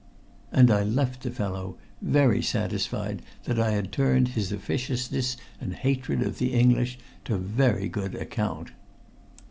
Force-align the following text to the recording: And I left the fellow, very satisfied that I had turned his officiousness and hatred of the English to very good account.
And 0.51 0.71
I 0.71 0.81
left 0.81 1.21
the 1.21 1.29
fellow, 1.29 1.77
very 2.01 2.41
satisfied 2.41 3.21
that 3.43 3.59
I 3.59 3.69
had 3.73 3.91
turned 3.91 4.29
his 4.29 4.51
officiousness 4.51 5.37
and 5.59 5.75
hatred 5.75 6.23
of 6.23 6.39
the 6.39 6.53
English 6.53 6.97
to 7.25 7.37
very 7.37 7.87
good 7.87 8.15
account. 8.15 8.71